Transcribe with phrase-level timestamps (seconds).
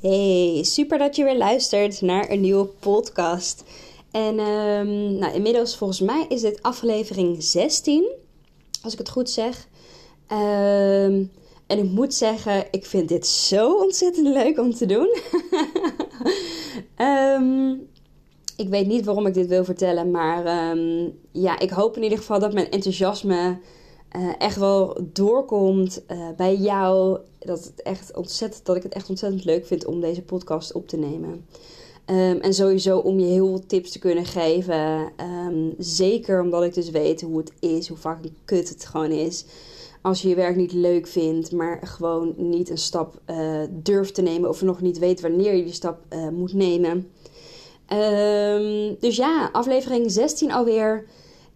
[0.00, 3.64] Hey, super dat je weer luistert naar een nieuwe podcast.
[4.10, 8.10] En um, nou, inmiddels volgens mij is dit aflevering 16,
[8.82, 9.68] als ik het goed zeg.
[10.32, 11.30] Um,
[11.66, 15.16] en ik moet zeggen, ik vind dit zo ontzettend leuk om te doen.
[17.06, 17.88] um,
[18.64, 20.76] ik weet niet waarom ik dit wil vertellen, maar
[21.32, 23.58] ja, ik hoop in ieder geval dat mijn enthousiasme
[24.16, 27.18] uh, echt wel doorkomt uh, bij jou.
[27.38, 30.88] Dat, het echt ontzettend, dat ik het echt ontzettend leuk vind om deze podcast op
[30.88, 31.46] te nemen.
[32.06, 35.12] Um, en sowieso om je heel veel tips te kunnen geven.
[35.46, 39.10] Um, zeker omdat ik dus weet hoe het is, hoe vaak een kut het gewoon
[39.10, 39.44] is.
[40.02, 44.22] Als je je werk niet leuk vindt, maar gewoon niet een stap uh, durft te
[44.22, 44.48] nemen.
[44.48, 45.98] Of nog niet weet wanneer je die stap
[46.32, 47.10] moet nemen.
[47.92, 51.04] Um, dus ja, aflevering 16 alweer.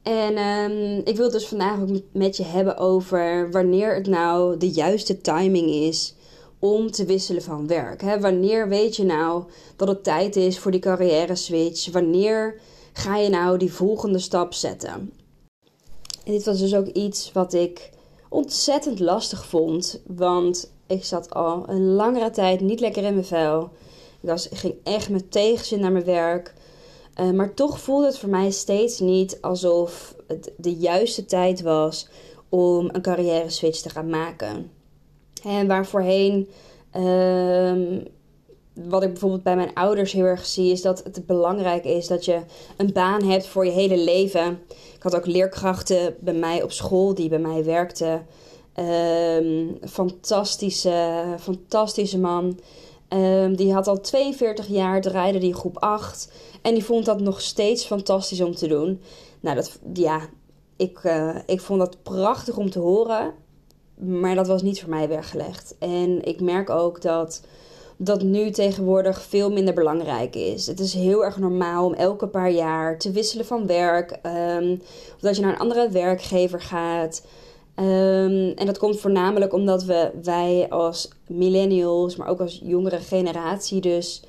[0.04, 4.56] En um, ik wil het dus vandaag ook met je hebben over wanneer het nou
[4.56, 6.14] de juiste timing is
[6.58, 8.02] om te wisselen van werk.
[8.20, 9.44] Wanneer weet je nou
[9.76, 11.90] dat het tijd is voor die carrière switch?
[11.92, 12.60] Wanneer
[12.92, 15.12] ga je nou die volgende stap zetten?
[16.24, 17.90] En dit was dus ook iets wat ik
[18.28, 23.62] ontzettend lastig vond, want ik zat al een langere tijd niet lekker in mijn vel.
[24.20, 26.54] Ik, was, ging echt met tegenzin naar mijn werk.
[27.20, 32.08] Uh, maar toch voelde het voor mij steeds niet alsof het de juiste tijd was
[32.48, 34.70] om een carrière switch te gaan maken.
[35.44, 36.48] En waar voorheen,
[36.96, 38.00] uh,
[38.72, 42.24] wat ik bijvoorbeeld bij mijn ouders heel erg zie, is dat het belangrijk is dat
[42.24, 42.40] je
[42.76, 44.60] een baan hebt voor je hele leven.
[44.94, 48.26] Ik had ook leerkrachten bij mij op school die bij mij werkten.
[48.78, 52.58] Um, fantastische, fantastische man.
[53.14, 56.32] Um, die had al 42 jaar, draaide die groep 8.
[56.62, 59.00] En die vond dat nog steeds fantastisch om te doen.
[59.40, 60.20] Nou, dat, ja,
[60.76, 63.32] ik, uh, ik vond dat prachtig om te horen.
[63.94, 65.74] Maar dat was niet voor mij weggelegd.
[65.78, 67.42] En ik merk ook dat
[67.96, 70.66] dat nu tegenwoordig veel minder belangrijk is.
[70.66, 74.18] Het is heel erg normaal om elke paar jaar te wisselen van werk.
[74.58, 74.82] Um,
[75.14, 77.22] of dat je naar een andere werkgever gaat.
[77.76, 83.80] Um, en dat komt voornamelijk omdat we, wij als millennials, maar ook als jongere generatie
[83.80, 84.22] dus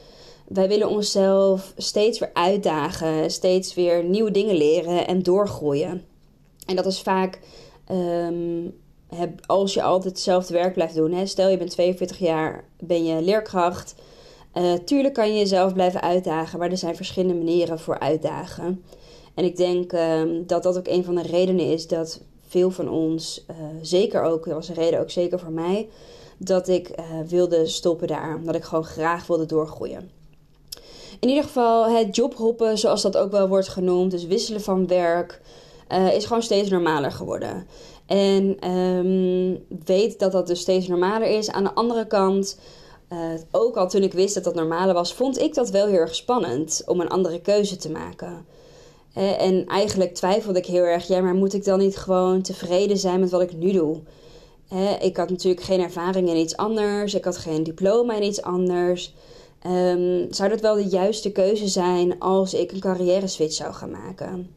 [0.47, 6.03] wij willen onszelf steeds weer uitdagen, steeds weer nieuwe dingen leren en doorgroeien.
[6.65, 7.39] En dat is vaak
[7.91, 8.73] um,
[9.45, 11.11] als je altijd hetzelfde werk blijft doen.
[11.11, 11.25] Hè.
[11.25, 13.95] Stel je bent 42 jaar, ben je leerkracht.
[14.53, 18.83] Uh, tuurlijk kan je jezelf blijven uitdagen, maar er zijn verschillende manieren voor uitdagen.
[19.33, 22.21] En ik denk um, dat dat ook een van de redenen is dat
[22.55, 25.89] veel van ons, uh, zeker ook, dat was een reden ook zeker voor mij,
[26.37, 28.39] dat ik uh, wilde stoppen daar.
[28.43, 30.09] Dat ik gewoon graag wilde doorgroeien.
[31.19, 35.41] In ieder geval, het jobhoppen, zoals dat ook wel wordt genoemd, dus wisselen van werk,
[35.91, 37.67] uh, is gewoon steeds normaler geworden.
[38.05, 41.51] En um, weet dat dat dus steeds normaler is.
[41.51, 42.59] Aan de andere kant,
[43.51, 46.15] ook al toen ik wist dat dat normaler was, vond ik dat wel heel erg
[46.15, 48.45] spannend om een andere keuze te maken.
[49.15, 53.19] En eigenlijk twijfelde ik heel erg, ja, maar moet ik dan niet gewoon tevreden zijn
[53.19, 53.99] met wat ik nu doe?
[54.99, 59.13] ik had natuurlijk geen ervaring in iets anders, ik had geen diploma in iets anders.
[59.67, 63.91] Um, zou dat wel de juiste keuze zijn als ik een carrière switch zou gaan
[63.91, 64.49] maken?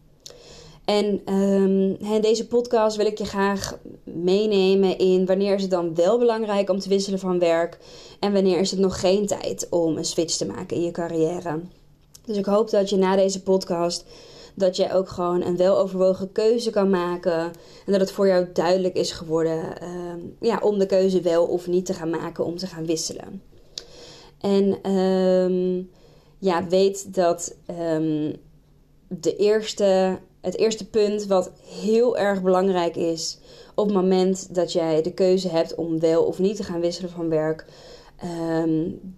[0.84, 5.94] En um, in deze podcast wil ik je graag meenemen in wanneer is het dan
[5.94, 7.78] wel belangrijk om te wisselen van werk
[8.20, 11.60] en wanneer is het nog geen tijd om een switch te maken in je carrière.
[12.24, 14.04] Dus ik hoop dat je na deze podcast
[14.58, 17.40] dat je ook gewoon een weloverwogen keuze kan maken
[17.86, 21.66] en dat het voor jou duidelijk is geworden um, ja, om de keuze wel of
[21.66, 23.42] niet te gaan maken om te gaan wisselen.
[24.40, 25.90] En um,
[26.38, 28.36] ja, weet dat um,
[29.08, 31.50] de eerste, het eerste punt wat
[31.80, 33.38] heel erg belangrijk is
[33.74, 37.10] op het moment dat jij de keuze hebt om wel of niet te gaan wisselen
[37.10, 37.66] van werk,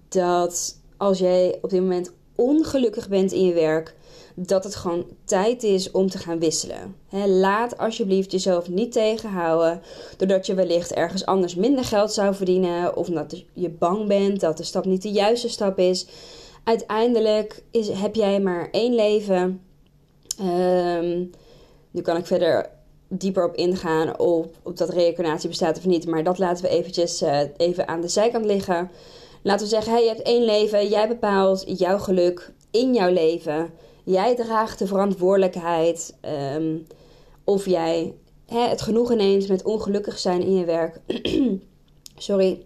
[0.09, 3.95] dat als jij op dit moment ongelukkig bent in je werk,
[4.47, 6.97] dat het gewoon tijd is om te gaan wisselen.
[7.27, 9.83] Laat alsjeblieft jezelf niet tegenhouden
[10.17, 14.57] doordat je wellicht ergens anders minder geld zou verdienen of omdat je bang bent dat
[14.57, 16.07] de stap niet de juiste stap is.
[16.65, 19.61] Uiteindelijk is, heb jij maar één leven.
[20.41, 21.31] Um,
[21.91, 22.71] nu kan ik verder
[23.09, 26.07] dieper op ingaan op, op dat reïncarnatie bestaat of niet.
[26.07, 28.91] Maar dat laten we eventjes uh, even aan de zijkant liggen.
[29.43, 30.89] Laten we zeggen, hey, je hebt één leven.
[30.89, 33.71] Jij bepaalt jouw geluk in jouw leven.
[34.11, 36.15] Jij draagt de verantwoordelijkheid.
[36.55, 36.87] Um,
[37.45, 38.15] of jij
[38.47, 41.01] het genoegen neemt met ongelukkig zijn in je werk.
[42.17, 42.65] Sorry.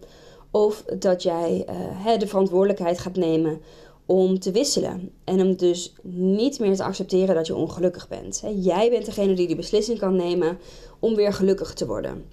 [0.50, 3.60] Of dat jij hè, de verantwoordelijkheid gaat nemen
[4.06, 5.10] om te wisselen.
[5.24, 8.42] En om dus niet meer te accepteren dat je ongelukkig bent.
[8.56, 10.58] Jij bent degene die die beslissing kan nemen
[10.98, 12.24] om weer gelukkig te worden.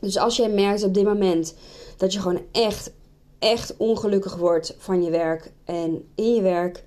[0.00, 1.54] Dus als jij merkt op dit moment
[1.96, 2.92] dat je gewoon echt,
[3.38, 6.84] echt ongelukkig wordt van je werk en in je werk,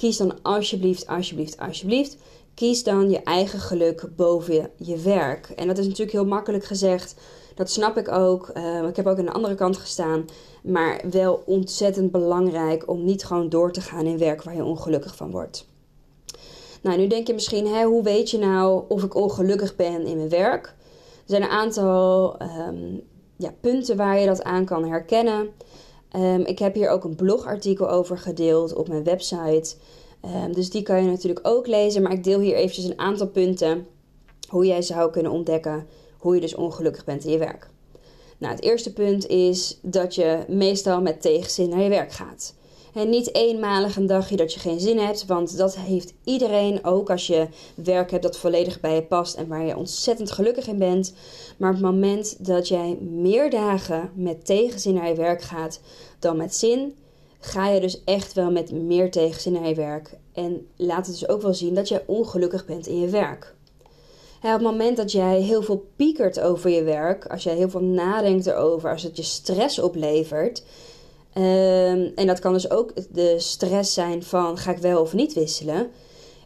[0.00, 2.16] kies dan alsjeblieft, alsjeblieft, alsjeblieft.
[2.54, 5.50] Kies dan je eigen geluk boven je werk.
[5.56, 7.14] En dat is natuurlijk heel makkelijk gezegd.
[7.54, 8.50] Dat snap ik ook.
[8.54, 10.24] Uh, ik heb ook aan de andere kant gestaan.
[10.62, 15.16] Maar wel ontzettend belangrijk om niet gewoon door te gaan in werk waar je ongelukkig
[15.16, 15.66] van wordt.
[16.82, 20.16] Nou, nu denk je misschien, hè, hoe weet je nou of ik ongelukkig ben in
[20.16, 20.66] mijn werk?
[20.66, 23.00] Er zijn een aantal um,
[23.36, 25.48] ja, punten waar je dat aan kan herkennen.
[26.16, 29.74] Um, ik heb hier ook een blogartikel over gedeeld op mijn website.
[30.24, 32.02] Um, dus die kan je natuurlijk ook lezen.
[32.02, 33.86] Maar ik deel hier eventjes een aantal punten
[34.48, 35.86] hoe jij zou kunnen ontdekken
[36.18, 37.70] hoe je dus ongelukkig bent in je werk.
[38.38, 42.54] Nou, het eerste punt is dat je meestal met tegenzin naar je werk gaat.
[42.94, 47.10] En niet eenmalig een dagje dat je geen zin hebt, want dat heeft iedereen, ook
[47.10, 50.78] als je werk hebt dat volledig bij je past en waar je ontzettend gelukkig in
[50.78, 51.14] bent.
[51.56, 55.80] Maar op het moment dat jij meer dagen met tegenzin naar je werk gaat
[56.18, 56.96] dan met zin,
[57.40, 60.18] ga je dus echt wel met meer tegenzin naar je werk.
[60.32, 63.54] En laat het dus ook wel zien dat je ongelukkig bent in je werk
[64.42, 67.82] op het moment dat jij heel veel piekert over je werk, als jij heel veel
[67.82, 70.62] nadenkt erover, als het je stress oplevert.
[71.34, 75.32] Um, en dat kan dus ook de stress zijn van ga ik wel of niet
[75.32, 75.90] wisselen.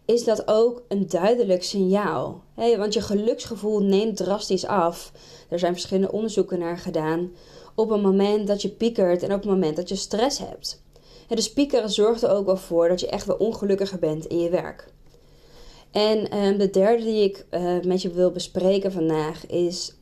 [0.04, 2.42] Is dat ook een duidelijk signaal?
[2.54, 5.12] Want je geluksgevoel neemt drastisch af.
[5.48, 7.32] Er zijn verschillende onderzoeken naar gedaan.
[7.74, 10.82] Op het moment dat je piekert en op het moment dat je stress hebt.
[11.26, 14.40] Hey, dus piekeren zorgt er ook wel voor dat je echt wel ongelukkiger bent in
[14.40, 14.92] je werk.
[15.90, 19.94] En um, de derde die ik uh, met je wil bespreken vandaag is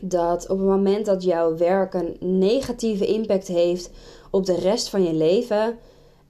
[0.00, 3.90] dat op het moment dat jouw werk een negatieve impact heeft
[4.30, 5.78] op de rest van je leven,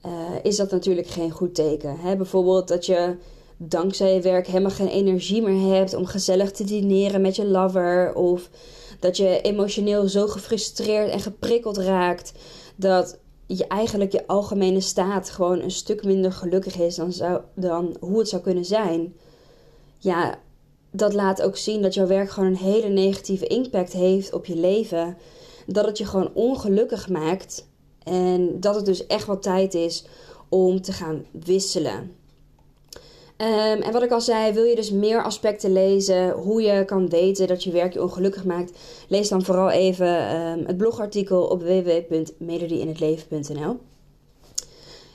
[0.05, 0.11] uh,
[0.43, 1.99] is dat natuurlijk geen goed teken.
[1.99, 2.15] Hè?
[2.15, 3.15] Bijvoorbeeld dat je
[3.57, 8.15] dankzij je werk helemaal geen energie meer hebt om gezellig te dineren met je lover.
[8.15, 8.49] Of
[8.99, 12.33] dat je emotioneel zo gefrustreerd en geprikkeld raakt
[12.75, 17.13] dat je eigenlijk je algemene staat gewoon een stuk minder gelukkig is dan,
[17.55, 19.15] dan hoe het zou kunnen zijn.
[19.97, 20.39] Ja,
[20.91, 24.55] dat laat ook zien dat jouw werk gewoon een hele negatieve impact heeft op je
[24.55, 25.17] leven.
[25.67, 27.69] Dat het je gewoon ongelukkig maakt.
[28.03, 30.05] En dat het dus echt wat tijd is
[30.49, 32.19] om te gaan wisselen.
[33.37, 37.09] Um, en wat ik al zei, wil je dus meer aspecten lezen, hoe je kan
[37.09, 38.77] weten dat je werk je ongelukkig maakt,
[39.07, 43.79] lees dan vooral even um, het blogartikel op www.melodieinhetleven.nl.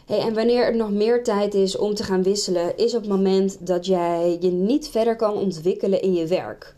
[0.07, 3.67] En wanneer er nog meer tijd is om te gaan wisselen, is op het moment
[3.67, 6.75] dat jij je niet verder kan ontwikkelen in je werk.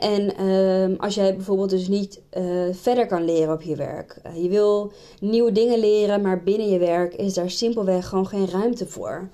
[0.00, 4.20] En um, als jij bijvoorbeeld dus niet uh, verder kan leren op je werk.
[4.26, 8.50] Uh, je wil nieuwe dingen leren, maar binnen je werk is daar simpelweg gewoon geen
[8.50, 9.28] ruimte voor.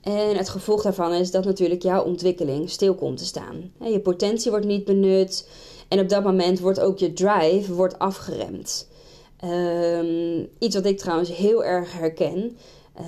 [0.00, 3.72] En het gevolg daarvan is dat natuurlijk jouw ontwikkeling stil komt te staan.
[3.80, 5.48] Je potentie wordt niet benut
[5.88, 8.88] en op dat moment wordt ook je drive wordt afgeremd.
[9.44, 12.56] Um, iets wat ik trouwens heel erg herken.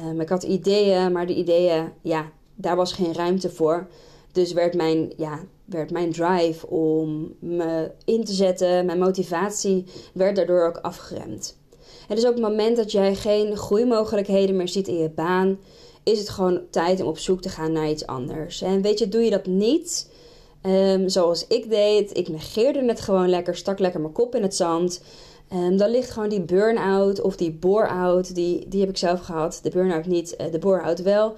[0.04, 3.88] Um, ik had ideeën, maar de ideeën, ja, daar was geen ruimte voor.
[4.32, 10.37] Dus werd mijn, ja, werd mijn drive om me in te zetten, mijn motivatie, werd
[10.37, 11.58] daardoor ook afgeremd.
[12.08, 15.58] En dus op het moment dat jij geen groeimogelijkheden meer ziet in je baan,
[16.02, 18.62] is het gewoon tijd om op zoek te gaan naar iets anders.
[18.62, 20.11] En weet je, doe je dat niet
[20.62, 24.54] um, zoals ik deed, ik negeerde het gewoon lekker, stak lekker mijn kop in het
[24.54, 25.02] zand.
[25.52, 29.61] Um, dan ligt gewoon die burn-out of die bore-out, die, die heb ik zelf gehad.
[29.62, 31.35] De burn-out niet, uh, de bore-out wel.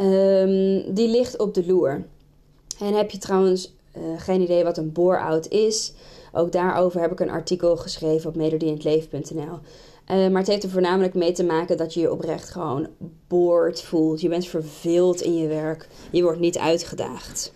[0.00, 2.04] Um, die ligt op de loer.
[2.80, 5.92] En heb je trouwens uh, geen idee wat een bore-out is?
[6.32, 9.40] Ook daarover heb ik een artikel geschreven op melodieinhetleven.nl.
[9.40, 12.88] Uh, maar het heeft er voornamelijk mee te maken dat je je oprecht gewoon
[13.28, 14.20] boord voelt.
[14.20, 15.88] Je bent verveeld in je werk.
[16.10, 17.52] Je wordt niet uitgedaagd.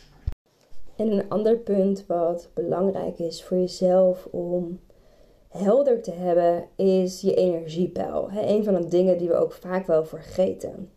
[0.96, 4.80] En een ander punt wat belangrijk is voor jezelf om
[5.50, 8.28] helder te hebben, is je energiepeil.
[8.34, 10.90] een van de dingen die we ook vaak wel vergeten.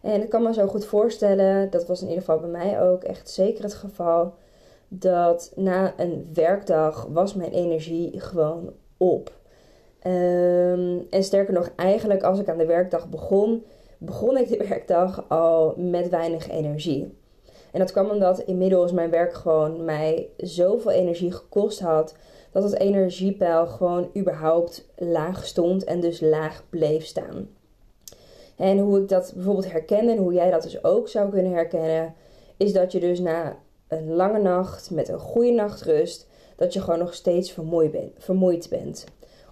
[0.00, 3.04] En ik kan me zo goed voorstellen, dat was in ieder geval bij mij ook
[3.04, 4.34] echt zeker het geval,
[4.88, 9.32] dat na een werkdag was mijn energie gewoon op.
[10.06, 13.64] Um, en sterker nog, eigenlijk als ik aan de werkdag begon,
[13.98, 17.18] begon ik de werkdag al met weinig energie.
[17.72, 22.14] En dat kwam omdat inmiddels mijn werk gewoon mij zoveel energie gekost had.
[22.54, 27.48] Dat het energiepeil gewoon überhaupt laag stond en dus laag bleef staan.
[28.56, 32.14] En hoe ik dat bijvoorbeeld herkende en hoe jij dat dus ook zou kunnen herkennen,
[32.56, 33.56] is dat je dus na
[33.88, 37.56] een lange nacht met een goede nachtrust, dat je gewoon nog steeds
[38.18, 39.04] vermoeid bent.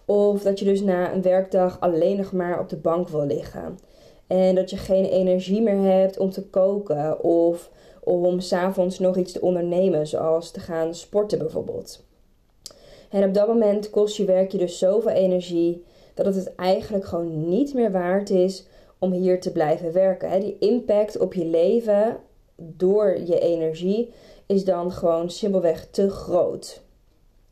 [0.05, 3.79] Of dat je dus na een werkdag alleen nog maar op de bank wil liggen.
[4.27, 9.33] En dat je geen energie meer hebt om te koken of om s'avonds nog iets
[9.33, 12.05] te ondernemen, zoals te gaan sporten bijvoorbeeld.
[13.13, 17.05] En op dat moment kost je werk je dus zoveel energie dat het het eigenlijk
[17.05, 18.67] gewoon niet meer waard is
[18.99, 20.41] om hier te blijven werken.
[20.41, 22.17] Die impact op je leven
[22.57, 24.13] door je energie
[24.47, 26.83] is dan gewoon simpelweg te groot.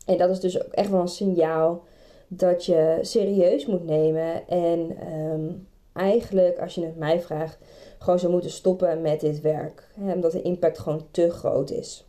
[0.07, 1.83] En dat is dus ook echt wel een signaal
[2.29, 4.49] dat je serieus moet nemen.
[4.49, 5.49] En ehm,
[5.93, 7.59] eigenlijk, als je het mij vraagt,
[7.99, 9.89] gewoon zou moeten stoppen met dit werk.
[10.15, 12.07] Omdat de impact gewoon te groot is.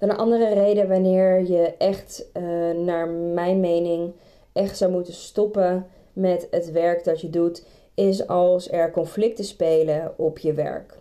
[0.00, 4.12] Dan een andere reden wanneer je echt, uh, naar mijn mening,
[4.52, 10.12] echt zou moeten stoppen met het werk dat je doet, is als er conflicten spelen
[10.16, 10.98] op je werk.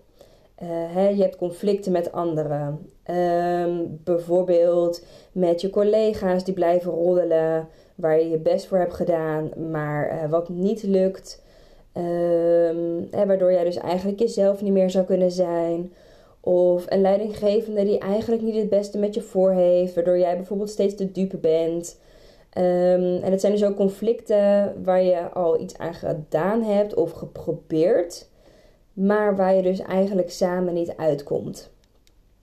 [0.64, 2.90] Uh, je hebt conflicten met anderen.
[3.04, 9.50] Ehm, bijvoorbeeld met je collega's die blijven roddelen, waar je je best voor hebt gedaan,
[9.72, 11.44] maar uh, wat niet lukt.
[11.98, 15.94] Um, waardoor jij dus eigenlijk jezelf niet meer zou kunnen zijn.
[16.42, 20.70] Of een leidinggevende die eigenlijk niet het beste met je voor heeft, waardoor jij bijvoorbeeld
[20.70, 22.00] steeds de dupe bent.
[22.58, 27.12] Um, en het zijn dus ook conflicten waar je al iets aan gedaan hebt of
[27.12, 28.30] geprobeerd,
[28.94, 31.70] maar waar je dus eigenlijk samen niet uitkomt.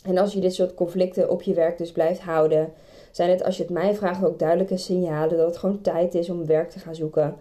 [0.04, 2.72] En als je dit soort conflicten op je werk dus blijft houden,
[3.10, 6.30] zijn het, als je het mij vraagt, ook duidelijke signalen dat het gewoon tijd is
[6.30, 7.36] om werk te gaan zoeken.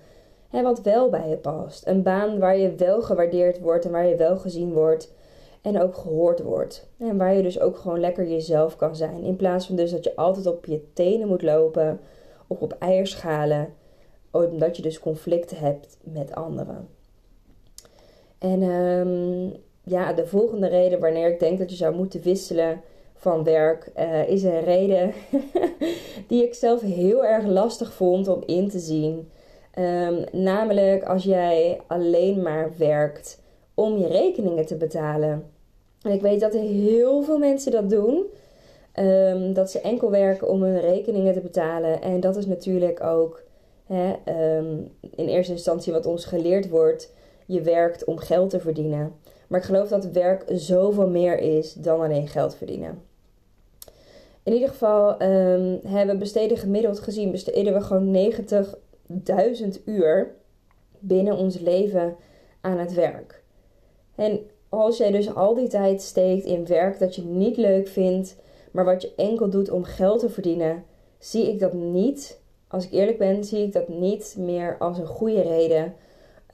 [0.50, 1.88] Hè, wat wel bij je past.
[1.88, 5.13] Een baan waar je wel gewaardeerd wordt en waar je wel gezien wordt
[5.65, 6.88] en ook gehoord wordt.
[6.98, 9.24] En waar je dus ook gewoon lekker jezelf kan zijn.
[9.24, 12.00] In plaats van dus dat je altijd op je tenen moet lopen
[12.48, 13.74] of op eierschalen,
[14.31, 16.88] omdat je dus conflicten hebt met anderen.
[18.38, 19.53] En um,
[19.84, 22.81] ja, de volgende reden wanneer ik denk dat je zou moeten wisselen
[23.13, 25.13] van werk, uh, is een reden
[26.27, 29.29] die ik zelf heel erg lastig vond om in te zien.
[29.79, 33.41] Um, namelijk als jij alleen maar werkt
[33.74, 35.53] om je rekeningen te betalen.
[36.05, 38.25] En ik weet dat heel veel mensen dat doen.
[39.00, 42.01] Um, dat ze enkel werken om hun rekeningen te betalen.
[42.01, 43.43] En dat is natuurlijk ook
[43.85, 44.13] hè,
[44.57, 47.13] um, in eerste instantie wat ons geleerd wordt.
[47.45, 49.13] Je werkt om geld te verdienen.
[49.47, 53.01] Maar ik geloof dat werk zoveel meer is dan alleen geld verdienen.
[54.43, 58.31] In ieder geval um, hebben besteden gemiddeld gezien, besteden we gewoon
[59.77, 60.35] 90.000 uur
[61.00, 62.15] binnen ons leven
[62.62, 63.43] aan het werk.
[64.15, 64.39] En
[64.82, 68.36] als jij dus al die tijd steekt in werk dat je niet leuk vindt,
[68.72, 70.84] maar wat je enkel doet om geld te verdienen,
[71.20, 75.08] zie ik dat niet, als ik eerlijk ben, zie ik dat niet meer als een
[75.08, 75.94] goede reden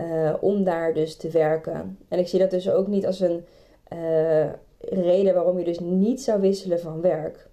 [0.01, 1.98] uh, om daar dus te werken.
[2.08, 3.46] En ik zie dat dus ook niet als een
[3.94, 4.50] uh,
[4.80, 7.50] reden waarom je dus niet zou wisselen van werk.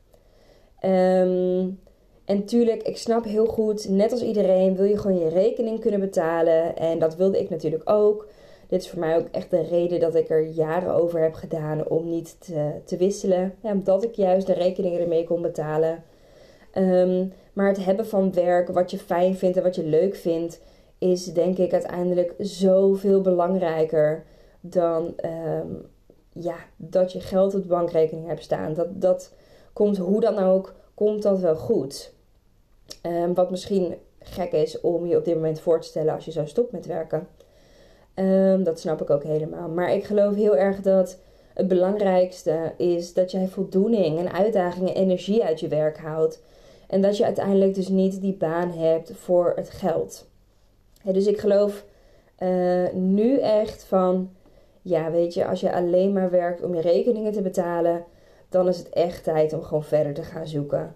[0.85, 1.81] Um,
[2.25, 6.01] en tuurlijk, ik snap heel goed, net als iedereen wil je gewoon je rekening kunnen
[6.01, 6.77] betalen.
[6.77, 8.29] En dat wilde ik natuurlijk ook.
[8.69, 11.89] Dit is voor mij ook echt de reden dat ik er jaren over heb gedaan
[11.89, 13.55] om niet te, te wisselen.
[13.63, 16.03] Ja, omdat ik juist de rekeningen ermee kon betalen.
[16.75, 20.61] Um, maar het hebben van werk, wat je fijn vindt en wat je leuk vindt,
[20.99, 24.25] is denk ik uiteindelijk zoveel belangrijker
[24.61, 25.87] dan um,
[26.33, 28.75] ja, dat je geld op de bankrekening hebt staan.
[28.75, 29.35] Dat, dat
[29.73, 32.13] komt hoe dan ook, komt dat wel goed.
[33.07, 36.31] Um, wat misschien gek is om je op dit moment voor te stellen als je
[36.31, 37.29] zo stopt met werken.
[38.19, 39.69] Um, dat snap ik ook helemaal.
[39.69, 41.19] Maar ik geloof heel erg dat
[41.55, 46.43] het belangrijkste is dat jij voldoening en uitdaging en energie uit je werk haalt.
[46.87, 50.29] En dat je uiteindelijk dus niet die baan hebt voor het geld
[51.13, 51.85] dus ik geloof
[52.39, 54.31] uh, nu echt van,
[54.83, 58.05] ja, weet je, als je alleen maar werkt om je rekeningen te betalen,
[58.49, 60.95] dan is het echt tijd om gewoon verder te gaan zoeken.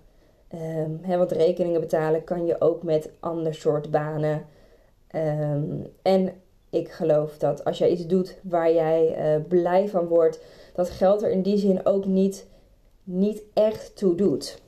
[0.55, 4.45] Um, hè, want rekeningen betalen kan je ook met ander soort banen.
[5.14, 6.33] Um, en
[6.73, 10.41] ik geloof dat als jij iets doet waar jij uh, blij van wordt,
[10.75, 12.47] dat geld er in die zin ook niet,
[13.05, 14.61] niet echt toe doet.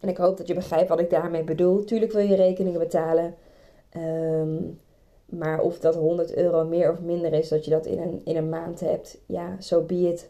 [0.00, 1.84] En ik hoop dat je begrijpt wat ik daarmee bedoel.
[1.84, 3.34] Tuurlijk wil je rekeningen betalen.
[3.96, 4.80] Um,
[5.24, 8.36] maar of dat 100 euro meer of minder is, dat je dat in een, in
[8.36, 10.20] een maand hebt, ja, zo so be.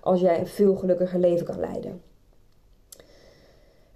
[0.00, 2.02] Als jij een veel gelukkiger leven kan leiden.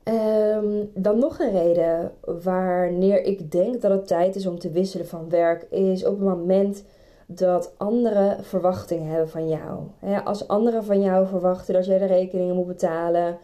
[0.08, 2.12] Um, dan nog een reden
[2.42, 6.28] wanneer ik denk dat het tijd is om te wisselen van werk, is op het
[6.28, 6.84] moment
[7.26, 9.78] dat anderen verwachtingen hebben van jou.
[10.24, 13.38] als anderen van jou verwachten dat jij de rekeningen moet betalen,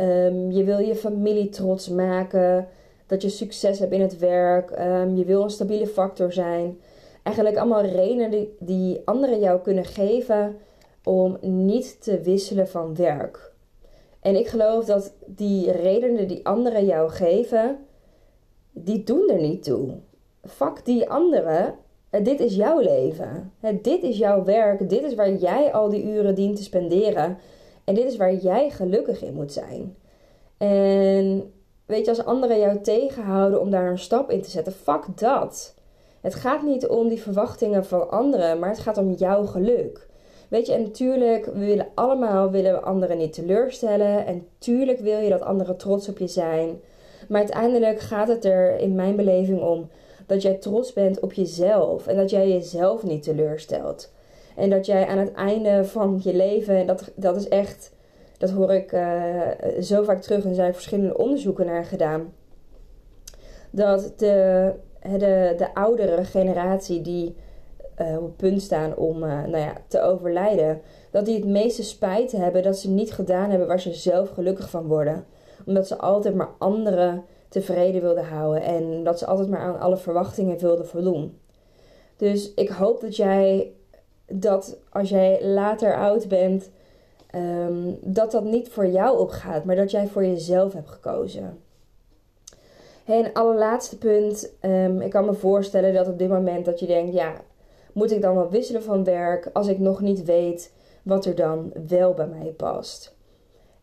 [0.00, 2.68] um, je wil je familie trots maken,
[3.06, 6.78] dat je succes hebt in het werk, um, je wil een stabiele factor zijn.
[7.22, 10.56] Eigenlijk allemaal redenen die, die anderen jou kunnen geven
[11.04, 13.51] om niet te wisselen van werk.
[14.22, 17.78] En ik geloof dat die redenen die anderen jou geven,
[18.70, 19.98] die doen er niet toe.
[20.44, 21.74] Fuck die anderen.
[22.22, 23.52] Dit is jouw leven.
[23.82, 24.88] Dit is jouw werk.
[24.88, 27.38] Dit is waar jij al die uren dient te spenderen.
[27.84, 29.96] En dit is waar jij gelukkig in moet zijn.
[30.58, 31.52] En
[31.86, 35.74] weet je, als anderen jou tegenhouden om daar een stap in te zetten, fuck dat.
[36.20, 40.08] Het gaat niet om die verwachtingen van anderen, maar het gaat om jouw geluk.
[40.52, 44.26] Weet je, en natuurlijk, we willen allemaal willen we anderen niet teleurstellen.
[44.26, 46.80] En tuurlijk wil je dat anderen trots op je zijn.
[47.28, 49.88] Maar uiteindelijk gaat het er in mijn beleving om
[50.26, 52.06] dat jij trots bent op jezelf.
[52.06, 54.12] En dat jij jezelf niet teleurstelt.
[54.56, 57.92] En dat jij aan het einde van je leven, en dat, dat is echt,
[58.38, 59.40] dat hoor ik uh,
[59.80, 62.32] zo vaak terug en er verschillende onderzoeken naar gedaan.
[63.70, 64.72] Dat de,
[65.18, 67.34] de, de oudere generatie die
[68.02, 70.80] uh, op het punt staan om uh, nou ja, te overlijden,
[71.10, 74.70] dat die het meeste spijt hebben dat ze niet gedaan hebben waar ze zelf gelukkig
[74.70, 75.24] van worden.
[75.66, 79.96] Omdat ze altijd maar anderen tevreden wilden houden en dat ze altijd maar aan alle
[79.96, 81.38] verwachtingen wilden voldoen.
[82.16, 83.72] Dus ik hoop dat jij
[84.26, 86.70] dat als jij later oud bent,
[87.34, 91.58] um, dat dat niet voor jou opgaat, maar dat jij voor jezelf hebt gekozen.
[93.04, 94.52] Hey, en allerlaatste punt.
[94.60, 97.32] Um, ik kan me voorstellen dat op dit moment dat je denkt, ja,
[97.92, 100.72] moet ik dan wel wisselen van werk als ik nog niet weet
[101.02, 103.14] wat er dan wel bij mij past?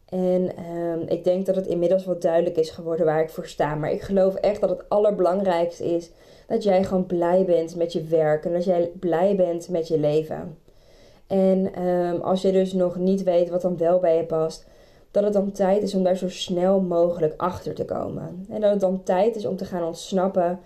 [0.09, 3.75] En um, ik denk dat het inmiddels wel duidelijk is geworden waar ik voor sta.
[3.75, 6.11] Maar ik geloof echt dat het allerbelangrijkste is
[6.47, 9.99] dat jij gewoon blij bent met je werk en dat jij blij bent met je
[9.99, 10.57] leven.
[11.27, 14.65] En um, als je dus nog niet weet wat dan wel bij je past,
[15.11, 18.45] dat het dan tijd is om daar zo snel mogelijk achter te komen.
[18.49, 20.59] En dat het dan tijd is om te gaan ontsnappen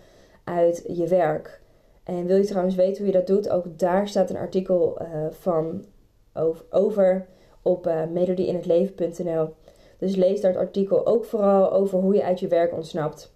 [0.43, 1.62] uit je werk.
[2.04, 3.50] En wil je trouwens weten hoe je dat doet?
[3.50, 5.86] Ook daar staat een artikel uh, van
[6.70, 7.26] over
[7.62, 9.44] op uh.
[9.98, 13.34] Dus lees daar het artikel ook vooral over hoe je uit je werk ontsnapt.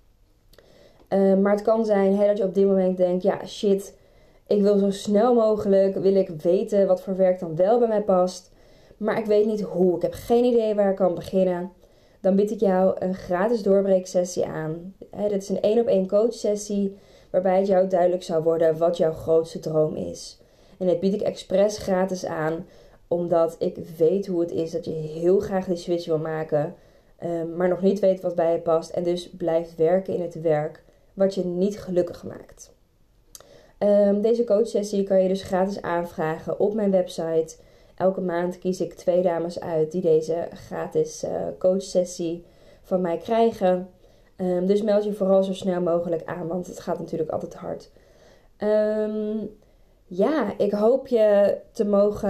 [1.09, 3.97] Uh, maar het kan zijn dat je op dit moment denkt: ja, shit,
[4.47, 8.03] ik wil zo snel mogelijk wil ik weten wat voor werk dan wel bij mij
[8.03, 8.51] past.
[8.97, 9.95] Maar ik weet niet hoe.
[9.95, 11.71] Ik heb geen idee waar ik kan beginnen.
[12.21, 14.95] Dan bied ik jou een gratis doorbreeksessie aan.
[15.11, 16.97] Hè, dit is een één op één coachsessie
[17.43, 20.37] waarbij het jou duidelijk zou worden wat jouw grootste droom is.
[20.77, 22.65] En dit bied ik expres gratis aan,
[23.07, 26.75] omdat ik weet hoe het is dat je heel graag die switch wil maken,
[27.17, 30.41] ehm, maar nog niet weet wat bij je past en dus blijft werken in het
[30.41, 32.75] werk wat je niet gelukkig maakt.
[33.79, 37.55] Um, deze coachsessie kan je dus gratis aanvragen op mijn website.
[37.95, 42.45] Elke maand kies ik twee dames uit die deze gratis uh, coachsessie
[42.81, 43.89] van mij krijgen.
[44.37, 47.89] Um, dus meld je vooral zo snel mogelijk aan, want het gaat natuurlijk altijd hard.
[48.57, 49.49] Um,
[50.05, 52.29] ja, ik hoop je te mogen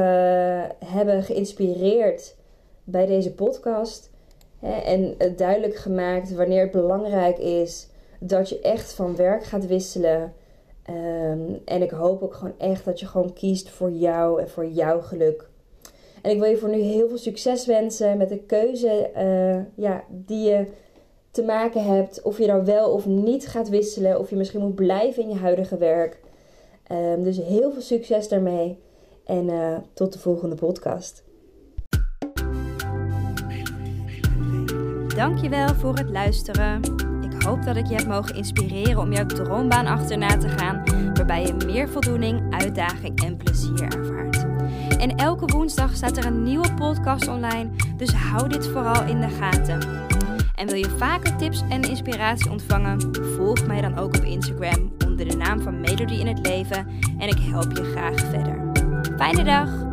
[0.86, 2.36] hebben geïnspireerd
[2.84, 4.12] bij deze podcast.
[4.60, 7.90] Hè, en duidelijk gemaakt wanneer het belangrijk is
[8.20, 10.34] dat je echt van werk gaat wisselen.
[10.90, 14.68] Um, en ik hoop ook gewoon echt dat je gewoon kiest voor jou en voor
[14.68, 15.50] jouw geluk.
[16.22, 20.04] En ik wil je voor nu heel veel succes wensen met de keuze uh, ja,
[20.10, 20.66] die je
[21.38, 22.22] te maken hebt.
[22.22, 24.20] Of je dan wel of niet gaat wisselen.
[24.20, 26.20] Of je misschien moet blijven in je huidige werk.
[26.92, 28.80] Um, dus heel veel succes daarmee.
[29.26, 31.24] En uh, tot de volgende podcast.
[35.16, 36.82] Dankjewel voor het luisteren.
[37.22, 40.84] Ik hoop dat ik je heb mogen inspireren om jouw droombaan achterna te gaan.
[41.14, 44.46] Waarbij je meer voldoening, uitdaging en plezier ervaart.
[45.00, 47.70] En elke woensdag staat er een nieuwe podcast online.
[47.98, 50.07] Dus hou dit vooral in de gaten.
[50.58, 53.16] En wil je vaker tips en inspiratie ontvangen?
[53.36, 57.28] Volg mij dan ook op Instagram onder de naam van Melody in het Leven en
[57.28, 58.72] ik help je graag verder.
[59.18, 59.87] Fijne dag!